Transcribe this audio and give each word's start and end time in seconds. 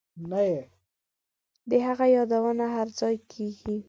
د 1.69 1.71
هغه 1.87 2.05
یادونه 2.15 2.65
هرځای 2.75 3.15
کیږي 3.31 3.75